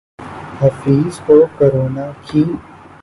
حفیظ 0.61 1.19
کو 1.25 1.39
کرونا 1.59 2.11
کی 2.25 2.43